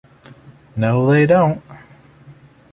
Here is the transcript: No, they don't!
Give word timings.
No, 0.77 1.11
they 1.11 1.27
don't! 1.27 1.61